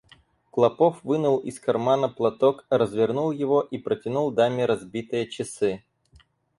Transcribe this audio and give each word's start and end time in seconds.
Клопов 0.51 1.03
вынул 1.03 1.37
из 1.41 1.59
кармана 1.59 2.09
платок, 2.09 2.65
развернул 2.71 3.29
его 3.29 3.61
и 3.61 3.77
протянул 3.77 4.31
даме 4.31 4.65
разбитые 4.65 5.29
часы. 5.29 5.83